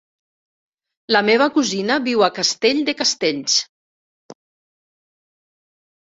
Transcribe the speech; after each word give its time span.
La 1.15 1.19
meva 1.25 1.47
cosina 1.57 1.97
viu 2.07 2.23
a 2.27 2.29
Castell 2.37 2.79
de 2.87 2.95
Castells. 3.01 3.57